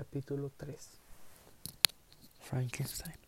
[0.00, 0.98] Capítulo 3
[2.40, 3.18] Frankenstein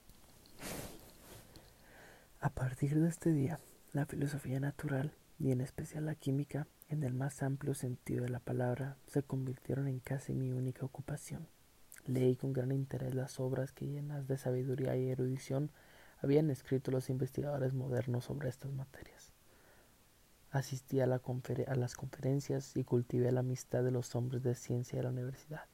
[2.41, 3.61] A partir de este día,
[3.93, 8.39] la filosofía natural, y en especial la química, en el más amplio sentido de la
[8.39, 11.47] palabra, se convirtieron en casi mi única ocupación.
[12.07, 15.71] Leí con gran interés las obras que llenas de sabiduría y erudición
[16.23, 19.31] habían escrito los investigadores modernos sobre estas materias.
[20.51, 25.03] Asistí a, a, las conferencias y cultivé la amistad de los hombres de ciencia de
[25.03, 25.67] la universidad.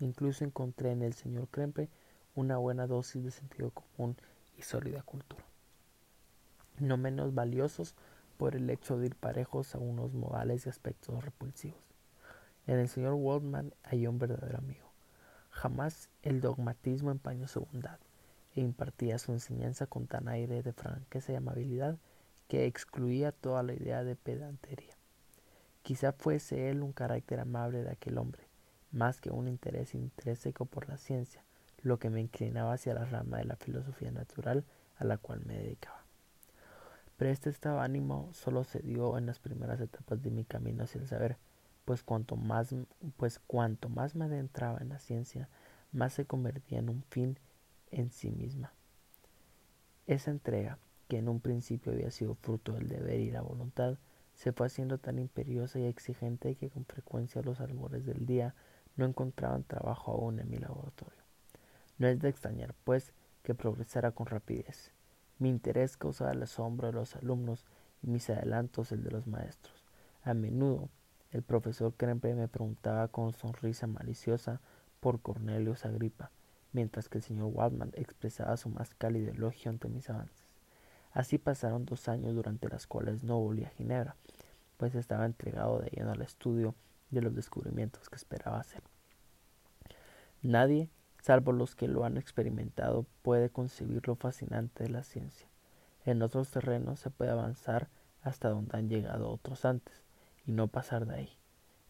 [0.00, 1.88] Incluso encontré en el señor Krempe
[2.34, 4.16] una buena dosis de sentido común
[4.56, 5.44] y sólida cultura.
[6.78, 7.94] No menos valiosos
[8.36, 11.78] por el hecho de ir parejos a unos modales y aspectos repulsivos.
[12.66, 14.90] En el señor Waldman hay un verdadero amigo.
[15.50, 17.98] Jamás el dogmatismo empañó su bondad
[18.54, 21.98] e impartía su enseñanza con tan aire de franqueza y amabilidad
[22.48, 24.96] que excluía toda la idea de pedantería.
[25.82, 28.49] Quizá fuese él un carácter amable de aquel hombre,
[28.92, 31.44] más que un interés intrínseco por la ciencia,
[31.82, 34.64] lo que me inclinaba hacia la rama de la filosofía natural
[34.98, 36.04] a la cual me dedicaba.
[37.16, 40.84] Pero este estado de ánimo solo se dio en las primeras etapas de mi camino
[40.84, 41.36] hacia el saber,
[41.84, 42.74] pues cuanto más,
[43.16, 45.48] pues cuanto más me adentraba en la ciencia,
[45.92, 47.38] más se convertía en un fin
[47.90, 48.72] en sí misma.
[50.06, 53.98] Esa entrega, que en un principio había sido fruto del deber y la voluntad,
[54.34, 58.54] se fue haciendo tan imperiosa y exigente que con frecuencia los albores del día
[58.96, 61.20] no encontraban trabajo aún en mi laboratorio.
[61.98, 64.92] No es de extrañar, pues, que progresara con rapidez.
[65.38, 67.64] Mi interés causaba el asombro de los alumnos
[68.02, 69.84] y mis adelantos el de los maestros.
[70.22, 70.88] A menudo
[71.32, 74.60] el profesor Krempe me preguntaba con sonrisa maliciosa
[75.00, 76.30] por Cornelius Agripa,
[76.72, 80.54] mientras que el señor Waldman expresaba su más cálido elogio ante mis avances.
[81.12, 84.16] Así pasaron dos años durante las cuales no volví a Ginebra,
[84.76, 86.74] pues estaba entregado de lleno al estudio
[87.10, 88.82] de los descubrimientos que esperaba hacer.
[90.42, 95.48] Nadie, salvo los que lo han experimentado, puede concebir lo fascinante de la ciencia.
[96.04, 97.88] En otros terrenos se puede avanzar
[98.22, 100.04] hasta donde han llegado otros antes,
[100.46, 101.38] y no pasar de ahí.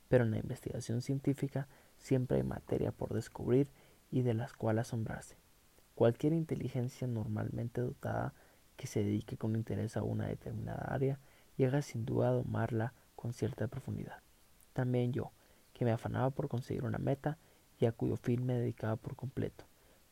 [0.08, 3.68] Pero en la investigación científica siempre hay materia por descubrir
[4.10, 5.36] y de las cuales asombrarse.
[5.94, 8.34] Cualquier inteligencia normalmente dotada
[8.76, 11.20] que se dedique con interés a una determinada área
[11.56, 14.22] llega sin duda a domarla con cierta profundidad.
[14.72, 15.32] También yo,
[15.72, 17.38] que me afanaba por conseguir una meta
[17.78, 19.64] y a cuyo fin me dedicaba por completo.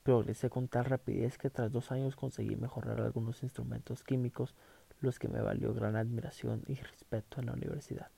[0.02, 4.54] Progresé con tal rapidez que tras dos años conseguí mejorar algunos instrumentos químicos,
[5.00, 8.10] los que me valió gran admiración y respeto en la universidad.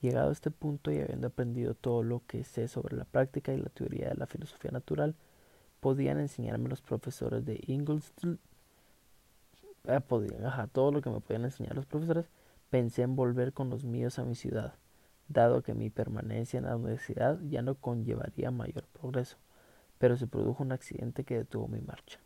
[0.00, 3.58] Llegado a este punto y habiendo aprendido todo lo que sé sobre la práctica y
[3.58, 5.14] la teoría de la filosofía natural,
[5.80, 8.38] podían enseñarme los profesores de Ingolstadt,
[9.84, 12.26] eh, podían, todo lo que me podían enseñar los profesores,
[12.74, 14.74] Pensé en volver con los míos a mi ciudad,
[15.28, 19.36] dado que mi permanencia en la universidad ya no conllevaría mayor progreso,
[19.98, 22.18] pero se produjo un accidente que detuvo mi marcha.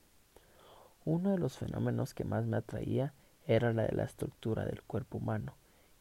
[1.04, 3.12] Uno de los fenómenos que más me atraía
[3.46, 5.52] era la de la estructura del cuerpo humano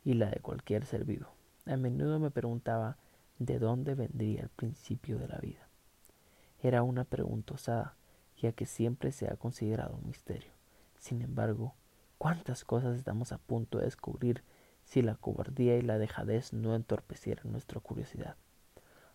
[0.05, 1.27] y la de cualquier ser vivo.
[1.65, 2.95] A menudo me preguntaba
[3.39, 5.67] de dónde vendría el principio de la vida.
[6.63, 7.97] Era una pregunta osada,
[8.37, 10.53] ya que siempre se ha considerado un misterio.
[10.95, 11.75] Sin embargo,
[12.17, 14.43] ¿Cuántas cosas estamos a punto de descubrir
[14.83, 18.37] si la cobardía y la dejadez no entorpecieran nuestra curiosidad?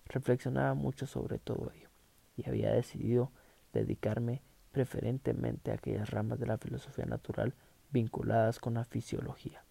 [0.05, 1.89] Reflexionaba mucho sobre todo ello
[2.37, 3.33] y había decidido
[3.73, 4.41] dedicarme
[4.71, 7.55] preferentemente a aquellas ramas de la filosofía natural
[7.91, 9.65] vinculadas con la fisiología.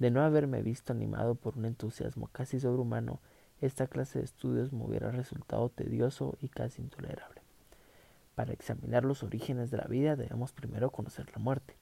[0.00, 3.20] De no haberme visto animado por un entusiasmo casi sobrehumano,
[3.60, 7.42] esta clase de estudios me hubiera resultado tedioso y casi intolerable.
[8.34, 11.79] Para examinar los orígenes de la vida debemos primero conocer la muerte.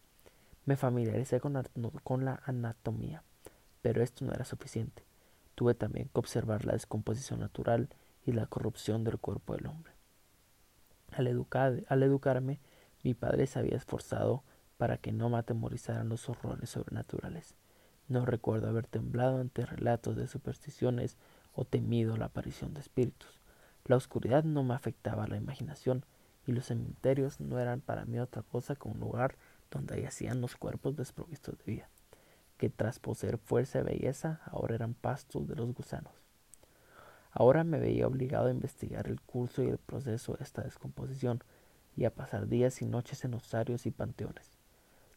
[0.69, 3.23] Me familiaricé con, la anatomía,
[3.81, 5.03] pero esto no era suficiente.
[5.55, 7.89] Tuve también que observar la descomposición natural
[8.27, 9.95] y la corrupción del cuerpo del hombre.
[11.13, 11.27] Al,
[11.89, 12.61] al educarme,
[13.03, 14.43] mi padre se había esforzado
[14.77, 17.55] para que no me atemorizaran los horrores sobrenaturales.
[18.07, 21.17] No recuerdo haber temblado ante relatos de supersticiones
[21.55, 23.41] o temido la aparición de espíritus.
[23.87, 26.05] La oscuridad no me afectaba la imaginación
[26.47, 29.35] y los cementerios no eran para mí otra cosa que un lugar
[29.71, 31.89] donde yacían los cuerpos desprovistos de vida,
[32.57, 36.13] que tras poseer fuerza y belleza ahora eran pastos de los gusanos.
[37.31, 41.43] Ahora me veía obligado a investigar el curso y el proceso de esta descomposición
[41.97, 44.59] y a pasar días y noches en osarios y panteones.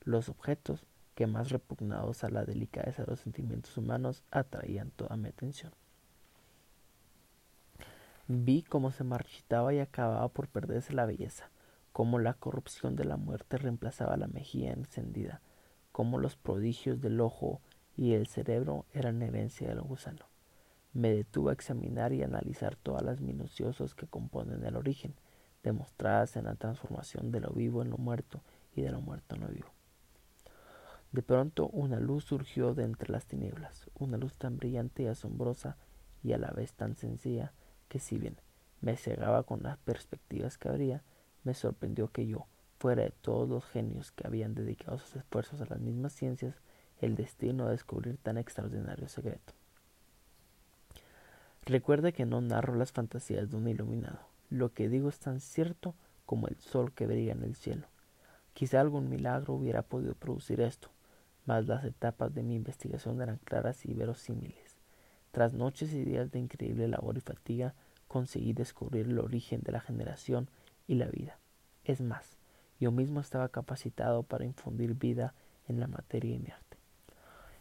[0.03, 5.29] Los objetos que más repugnados a la delicadeza de los sentimientos humanos atraían toda mi
[5.29, 5.71] atención.
[8.27, 11.49] Vi cómo se marchitaba y acababa por perderse la belleza,
[11.91, 15.41] cómo la corrupción de la muerte reemplazaba la mejilla encendida,
[15.91, 17.61] cómo los prodigios del ojo
[17.95, 20.25] y el cerebro eran herencia del gusano.
[20.93, 25.13] me detuve a examinar y analizar todas las minuciosos que componen el origen,
[25.63, 28.43] demostradas en la transformación de lo vivo en lo muerto
[28.75, 29.69] y de lo muerto en lo vivo.
[31.11, 35.77] De pronto una luz surgió de entre las tinieblas, una luz tan brillante y asombrosa
[36.23, 37.53] y a la vez tan sencilla
[37.87, 38.37] que si bien
[38.79, 41.03] me cegaba con las perspectivas que habría,
[41.43, 42.45] me sorprendió que yo,
[42.79, 46.55] fuera de todos los genios que habían dedicado sus esfuerzos a las mismas ciencias,
[46.99, 49.53] el destino a descubrir tan extraordinario secreto.
[51.65, 54.19] Recuerde que no narro las fantasías de un iluminado.
[54.49, 55.95] Lo que digo es tan cierto
[56.25, 57.87] como el sol que brilla en el cielo.
[58.53, 60.89] Quizá algún milagro hubiera podido producir esto,
[61.45, 64.77] mas las etapas de mi investigación eran claras y verosímiles.
[65.31, 67.73] Tras noches y días de increíble labor y fatiga,
[68.07, 70.49] conseguí descubrir el origen de la generación
[70.91, 71.39] y la vida.
[71.85, 72.37] Es más,
[72.77, 75.33] yo mismo estaba capacitado para infundir vida
[75.69, 76.77] en la materia inerte.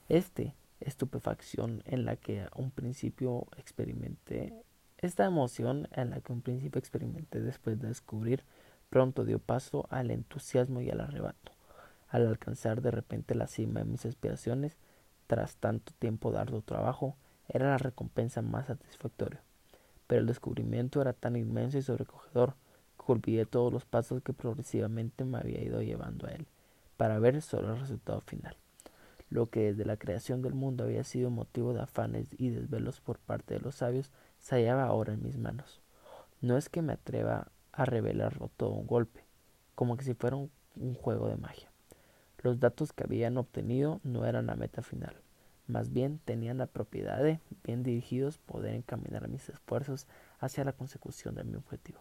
[0.09, 4.53] Este estupefacción en la que un principio experimenté,
[4.99, 8.43] esta emoción en la que un principio experimenté después de descubrir,
[8.89, 11.53] pronto dio paso al entusiasmo y al arrebato.
[12.09, 14.77] Al alcanzar de repente la cima de mis aspiraciones,
[15.29, 17.15] tras tanto tiempo de arduo trabajo,
[17.47, 19.41] era la recompensa más satisfactoria.
[20.09, 22.57] Pero el descubrimiento era tan inmenso y sobrecogedor
[23.07, 26.47] olvidé todos los pasos que progresivamente me había ido llevando a él,
[26.97, 28.57] para ver solo el resultado final
[29.31, 33.19] lo que desde la creación del mundo había sido motivo de afanes y desvelos por
[33.19, 34.11] parte de los sabios,
[34.41, 35.81] se hallaba ahora en mis manos.
[36.41, 39.25] No es que me atreva a revelarlo todo un golpe,
[39.77, 41.71] como que si fuera un, un juego de magia.
[42.43, 45.15] Los datos que habían obtenido no eran la meta final,
[45.69, 50.09] más bien tenían la propiedad de, bien dirigidos, poder encaminar mis esfuerzos
[50.41, 52.01] hacia la consecución de mi objetivo.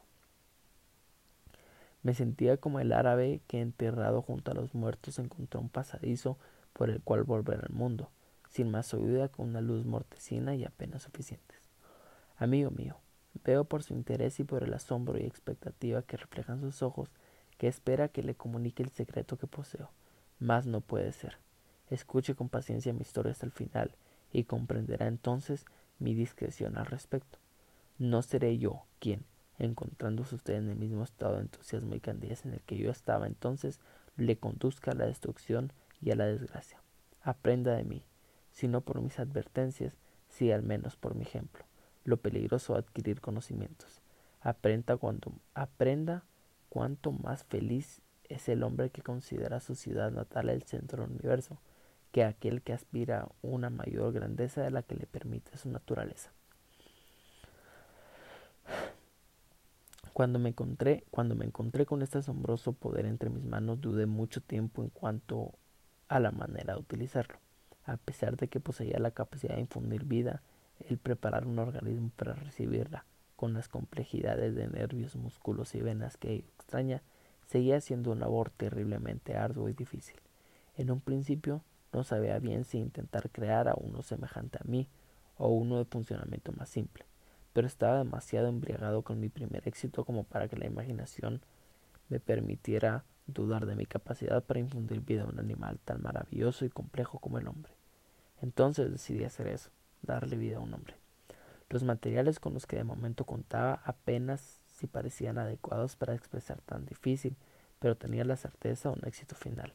[2.04, 6.38] Me sentía como el árabe que enterrado junto a los muertos encontró un pasadizo
[6.74, 8.10] por el cual volver al mundo,
[8.50, 11.58] sin más ayuda con una luz mortecina y apenas suficientes.
[12.38, 12.98] Amigo mío,
[13.44, 17.10] veo por su interés y por el asombro y expectativa que reflejan sus ojos
[17.58, 19.92] que espera que le comunique el secreto que poseo.
[20.40, 21.38] Más no puede ser.
[21.90, 23.94] Escuche con paciencia mi historia hasta el final
[24.32, 25.66] y comprenderá entonces
[26.00, 27.38] mi discreción al respecto.
[27.98, 29.26] No seré yo quien,
[29.60, 33.28] encontrándose usted en el mismo estado de entusiasmo y candidez en el que yo estaba
[33.28, 33.80] entonces,
[34.18, 35.72] le conduzca a la destrucción
[36.02, 36.82] y a la desgracia.
[37.22, 38.04] Aprenda de mí,
[38.52, 39.94] si no por mis advertencias,
[40.28, 41.66] si al menos por mi ejemplo,
[42.04, 44.02] lo peligroso de adquirir conocimientos.
[44.42, 46.24] Aprenda cuando aprenda
[46.70, 51.60] cuánto más feliz es el hombre que considera su ciudad natal el centro del universo,
[52.12, 56.32] que aquel que aspira a una mayor grandeza de la que le permite su naturaleza.
[60.20, 64.42] Cuando me encontré, cuando me encontré con este asombroso poder entre mis manos, dudé mucho
[64.42, 65.54] tiempo en cuanto
[66.10, 67.38] a la manera de utilizarlo.
[67.86, 70.42] A pesar de que poseía la capacidad de infundir vida,
[70.90, 73.06] el preparar un organismo para recibirla,
[73.38, 77.02] con las complejidades de nervios, músculos y venas que extraña,
[77.48, 80.20] seguía siendo una labor terriblemente arduo y difícil.
[80.76, 81.64] En un principio
[81.94, 84.90] no sabía bien si intentar crear a uno semejante a mí
[85.38, 87.06] o uno de funcionamiento más simple,
[87.68, 91.42] estaba demasiado embriagado con mi primer éxito como para que la imaginación
[92.10, 96.70] me permitiera dudar de mi capacidad para infundir vida a un animal tan maravilloso y
[96.70, 97.74] complejo como el hombre.
[98.42, 99.70] Entonces decidí hacer eso,
[100.02, 100.96] darle vida a un hombre.
[101.70, 106.86] Los materiales con los que de momento contaba apenas si parecían adecuados para expresar tan
[106.86, 107.36] difícil,
[107.80, 109.74] pero tenía la certeza de un éxito final.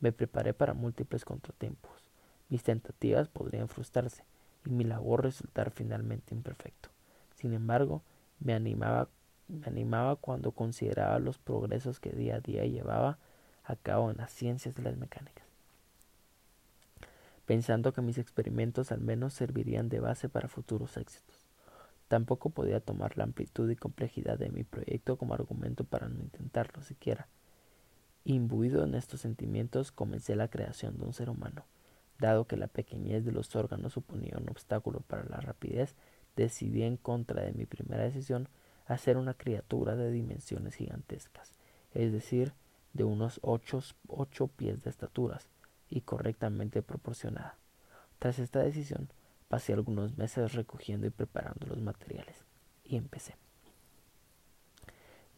[0.00, 2.10] Me preparé para múltiples contratiempos.
[2.48, 4.24] Mis tentativas podrían frustrarse
[4.66, 6.91] y mi labor resultar finalmente imperfecto.
[7.42, 8.02] Sin embargo,
[8.38, 9.08] me animaba
[9.48, 13.18] me animaba cuando consideraba los progresos que día a día llevaba
[13.64, 15.44] a cabo en las ciencias de las mecánicas,
[17.44, 21.36] pensando que mis experimentos al menos servirían de base para futuros éxitos.
[22.06, 26.80] Tampoco podía tomar la amplitud y complejidad de mi proyecto como argumento para no intentarlo
[26.82, 27.26] siquiera.
[28.24, 31.64] Imbuido en estos sentimientos, comencé la creación de un ser humano.
[32.20, 35.96] Dado que la pequeñez de los órganos suponía un obstáculo para la rapidez,
[36.36, 38.48] decidí en contra de mi primera decisión
[38.98, 41.52] ser una criatura de dimensiones gigantescas,
[41.94, 42.52] es decir,
[42.92, 45.48] de unos ocho, ocho pies de estaturas
[45.88, 47.56] y correctamente proporcionada.
[48.18, 49.08] Tras esta decisión,
[49.48, 52.44] pasé algunos meses recogiendo y preparando los materiales
[52.84, 53.36] y empecé.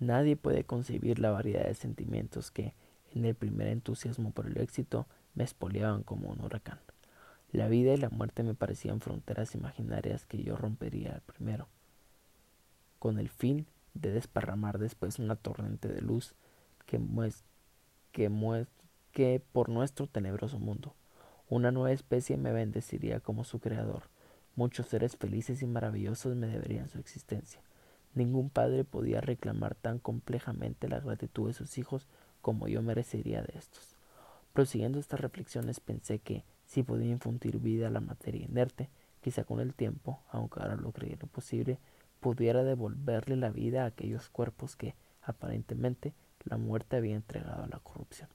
[0.01, 2.75] Nadie puede concebir la variedad de sentimientos que,
[3.13, 6.81] en el primer entusiasmo por el éxito, me espoliaban como un huracán.
[7.55, 11.69] La vida y la muerte me parecían fronteras imaginarias que yo rompería al primero
[12.99, 16.35] con el fin de desparramar después una torrente de luz
[16.85, 17.01] que,
[18.13, 18.67] que,
[19.13, 20.95] que por nuestro tenebroso mundo
[21.49, 24.05] una nueva especie me bendeciría como su creador,
[24.57, 27.61] Muchos seres felices y maravillosos me deberían su existencia.
[28.15, 32.07] Ningún padre podía reclamar tan complejamente la gratitud de sus hijos
[32.41, 33.97] como yo merecería de estos.
[34.53, 36.45] Prosiguiendo estas reflexiones pensé que,
[36.75, 38.91] si podía infundir vida a la materia inerte,
[39.21, 41.79] quizá con el tiempo, aunque ahora lo creía posible,
[42.19, 47.79] pudiera devolverle la vida a aquellos cuerpos que, aparentemente, la muerte había entregado a la
[47.79, 48.29] corrupción.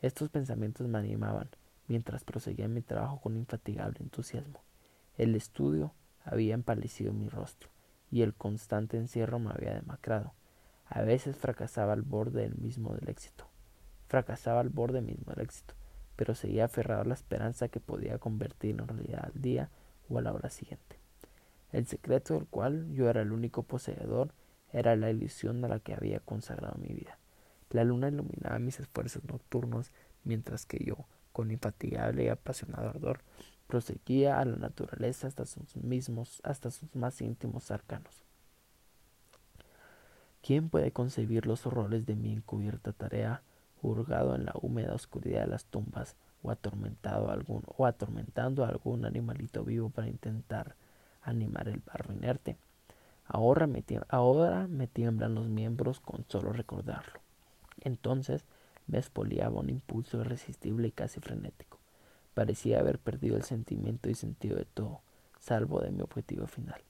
[0.00, 1.50] Estos pensamientos me animaban
[1.86, 4.62] mientras proseguía mi trabajo con infatigable entusiasmo.
[5.18, 5.92] El estudio
[6.24, 7.68] había empalecido mi rostro
[8.10, 10.32] y el constante encierro me había demacrado.
[10.86, 13.48] A veces fracasaba al borde del mismo del éxito.
[14.08, 15.74] Fracasaba al borde mismo del éxito,
[16.16, 19.70] pero seguía aferrado a la esperanza que podía convertir en realidad al día
[20.08, 20.98] o a la hora siguiente.
[21.72, 24.32] El secreto del cual yo era el único poseedor
[24.72, 27.18] era la ilusión a la que había consagrado mi vida.
[27.70, 29.90] La luna iluminaba mis esfuerzos nocturnos,
[30.24, 30.96] mientras que yo,
[31.32, 33.20] con infatigable y apasionado ardor,
[33.66, 38.24] proseguía a la naturaleza hasta sus mismos, hasta sus más íntimos arcanos.
[40.42, 43.42] ¿Quién puede concebir los horrores de mi encubierta tarea,
[43.86, 49.04] hurgado en la húmeda oscuridad de las tumbas, o atormentado algún, o atormentando a algún
[49.04, 50.76] animalito vivo para intentar
[51.22, 52.56] animar el barro inerte?
[53.26, 57.20] Ahora me, ahora me tiemblan los miembros con solo recordarlo.
[57.80, 58.44] Entonces
[58.86, 61.78] me espoliaba un impulso irresistible y casi frenético.
[62.34, 65.00] Parecía haber perdido el sentimiento y sentido de todo,
[65.40, 66.82] salvo de mi objetivo final.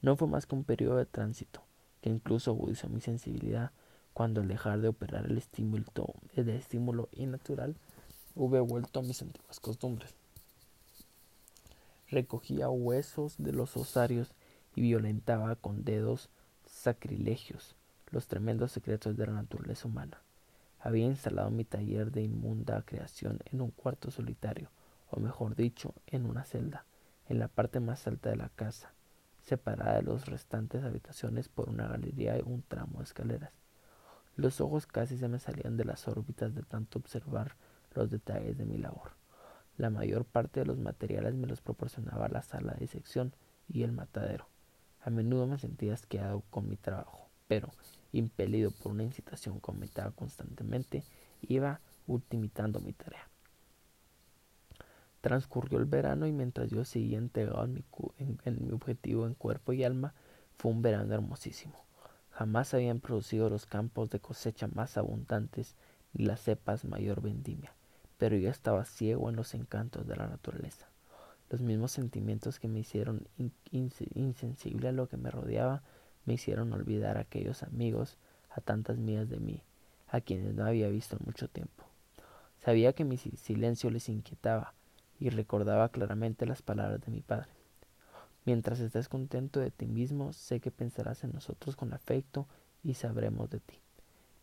[0.00, 1.62] No fue más que un periodo de tránsito,
[2.00, 3.70] que incluso agudizó mi sensibilidad
[4.12, 5.84] cuando al dejar de operar el estímulo,
[6.34, 7.76] el estímulo innatural
[8.34, 10.14] hube vuelto a mis antiguas costumbres.
[12.08, 14.34] Recogía huesos de los osarios
[14.74, 16.28] y violentaba con dedos
[16.66, 17.74] sacrilegios
[18.10, 20.20] los tremendos secretos de la naturaleza humana.
[20.78, 24.68] Había instalado mi taller de inmunda creación en un cuarto solitario,
[25.10, 26.84] o mejor dicho, en una celda,
[27.28, 28.92] en la parte más alta de la casa,
[29.40, 33.61] separada de las restantes habitaciones por una galería y un tramo de escaleras.
[34.36, 37.54] Los ojos casi se me salían de las órbitas de tanto observar
[37.94, 39.12] los detalles de mi labor.
[39.76, 43.34] La mayor parte de los materiales me los proporcionaba la sala de disección
[43.68, 44.46] y el matadero.
[45.02, 47.70] A menudo me sentía asqueado con mi trabajo, pero
[48.12, 51.04] impelido por una incitación que aumentaba constantemente,
[51.42, 53.28] iba ultimitando mi tarea.
[55.20, 57.84] Transcurrió el verano y mientras yo seguía entregado en mi,
[58.18, 60.14] en mi objetivo en cuerpo y alma,
[60.56, 61.84] fue un verano hermosísimo.
[62.42, 65.76] Jamás habían producido los campos de cosecha más abundantes
[66.12, 67.72] ni las cepas mayor vendimia,
[68.18, 70.88] pero yo estaba ciego en los encantos de la naturaleza.
[71.50, 73.28] Los mismos sentimientos que me hicieron
[73.70, 75.84] insensible a lo que me rodeaba
[76.24, 78.18] me hicieron olvidar a aquellos amigos
[78.50, 79.62] a tantas millas de mí,
[80.08, 81.84] a quienes no había visto en mucho tiempo.
[82.58, 84.74] Sabía que mi silencio les inquietaba
[85.20, 87.61] y recordaba claramente las palabras de mi padre.
[88.44, 92.46] Mientras estés contento de ti mismo, sé que pensarás en nosotros con afecto
[92.82, 93.78] y sabremos de ti.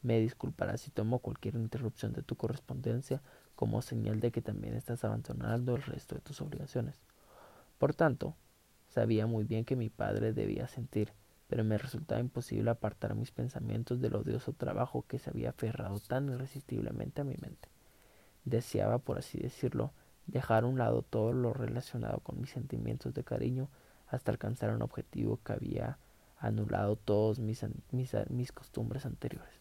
[0.01, 3.21] Me disculparás si tomo cualquier interrupción de tu correspondencia
[3.55, 6.95] como señal de que también estás abandonando el resto de tus obligaciones.
[7.77, 8.35] Por tanto,
[8.87, 11.11] sabía muy bien que mi padre debía sentir
[11.49, 16.29] pero me resultaba imposible apartar mis pensamientos del odioso trabajo que se había aferrado tan
[16.29, 17.69] irresistiblemente a mi mente.
[18.45, 19.91] Deseaba, por así decirlo,
[20.27, 23.67] dejar a un lado todo lo relacionado con mis sentimientos de cariño
[24.09, 25.97] hasta alcanzar un objetivo que había
[26.37, 29.53] anulado todas mis, mis, mis costumbres anteriores.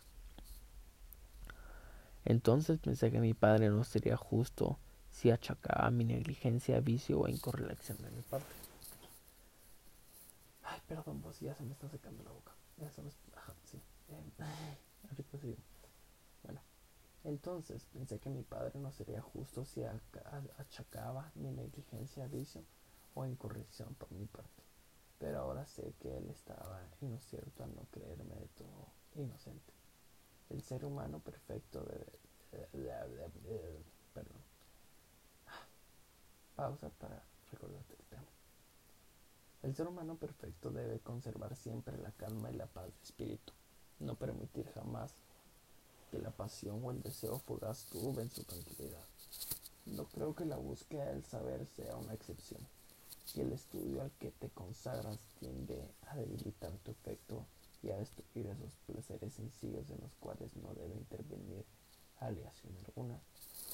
[2.24, 4.78] Entonces pensé que mi padre no sería justo
[5.10, 8.46] si achacaba mi negligencia, vicio o incorrección de mi parte.
[10.62, 12.52] Ay, perdón, vos ya se me está secando la boca.
[12.78, 13.16] Eso no es...
[13.34, 13.80] Ajá, sí.
[14.08, 15.56] Eh,
[16.42, 16.60] bueno,
[17.24, 19.82] entonces pensé que mi padre no sería justo si
[20.58, 22.62] achacaba mi negligencia, vicio
[23.18, 24.62] o incorrección por mi parte.
[25.18, 29.72] Pero ahora sé que él estaba en lo al no creerme de todo inocente.
[30.50, 32.06] El ser humano perfecto debe...
[34.14, 34.42] Perdón.
[36.56, 38.26] Pausa para recordarte el tema.
[39.62, 43.52] El ser humano perfecto debe conservar siempre la calma y la paz de espíritu,
[43.98, 45.12] no permitir jamás
[46.10, 49.04] que la pasión o el deseo fugaz turben su tranquilidad.
[49.86, 52.60] No creo que la búsqueda del saber sea una excepción,
[53.34, 57.46] y el estudio al que te consagras tiende a debilitar tu efecto
[57.82, 61.64] y a destruir esos placeres sencillos en los cuales no debe intervenir
[62.20, 63.20] aleación alguna.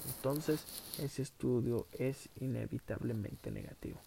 [0.06, 0.64] Entonces,
[0.98, 4.00] ese estudio es inevitablemente negativo.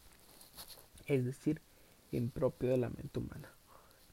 [1.06, 1.62] Es decir,
[2.12, 3.52] impropio de la mente humana.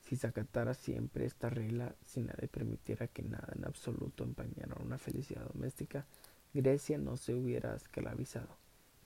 [0.01, 4.77] Si se acatara siempre esta regla sin la de permitiera que nada en absoluto empañara
[4.83, 6.07] una felicidad doméstica,
[6.53, 8.57] Grecia no se hubiera esclavizado.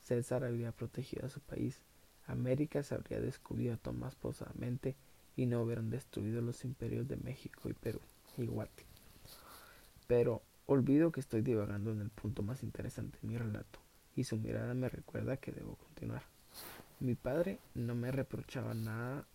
[0.02, 1.80] César había protegido a su país,
[2.28, 4.94] América se habría descubierto más posadamente
[5.37, 8.00] y no hubieran destruido los imperios de México y Perú
[8.37, 8.87] y Guate.
[10.06, 13.80] Pero olvido que estoy divagando en el punto más interesante de mi relato,
[14.14, 16.23] y su mirada me recuerda que debo continuar.
[17.00, 19.26] Mi padre no me reprochaba nada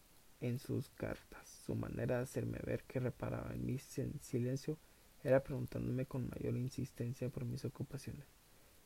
[0.41, 1.47] en sus cartas.
[1.65, 4.77] Su manera de hacerme ver que reparaba en mi silencio
[5.23, 8.25] era preguntándome con mayor insistencia por mis ocupaciones.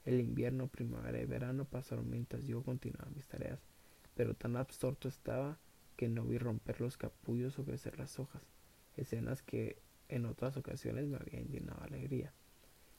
[0.06, 3.60] El invierno, primavera y verano pasaron mientras yo continuaba mis tareas,
[4.18, 5.60] pero tan absorto estaba
[5.96, 8.42] que no vi romper los capullos o crecer las hojas,
[8.98, 9.78] escenas que
[10.10, 12.34] en otras ocasiones me habían llenado de alegría.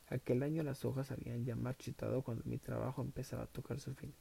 [0.09, 4.15] Aquel año las hojas habían ya marchitado cuando mi trabajo empezaba a tocar su fin,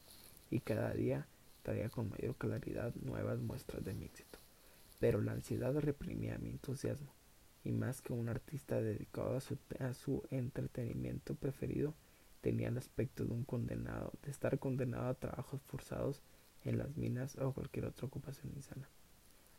[0.49, 1.27] y cada día
[1.61, 4.39] traía con mayor claridad nuevas muestras de mi éxito.
[4.99, 7.13] Pero la ansiedad reprimía mi entusiasmo,
[7.63, 11.93] y más que un artista dedicado a su, a su entretenimiento preferido,
[12.41, 16.23] tenía el aspecto de un condenado, de estar condenado a trabajos forzados
[16.67, 18.89] en las minas o cualquier otra ocupación insana.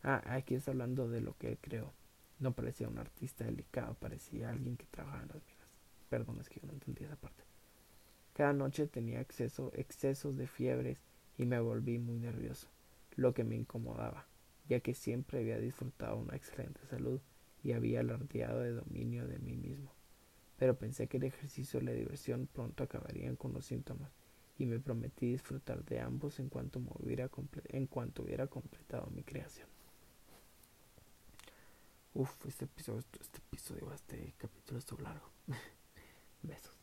[0.03, 1.93] Ah, aquí está hablando de lo que él creó.
[2.39, 5.69] No parecía un artista delicado, parecía alguien que trabajaba en las minas.
[6.09, 7.43] Perdón, es que yo no entendí esa parte.
[8.35, 10.99] Cada noche tenía exceso, excesos de fiebres
[11.37, 12.69] y me volví muy nervioso,
[13.17, 14.27] lo que me incomodaba,
[14.69, 17.21] ya que siempre había disfrutado una excelente salud
[17.65, 19.93] y había alardeado de dominio de mí mismo.
[20.57, 24.13] Pero pensé que el ejercicio y la diversión pronto acabarían con los síntomas
[24.59, 27.31] y me prometí disfrutar de ambos en cuanto, hubiera,
[27.69, 29.69] en cuanto hubiera completado mi creación.
[32.15, 35.31] Uf, este episodio, este episodio, este capítulo es largo.
[36.43, 36.78] Besos.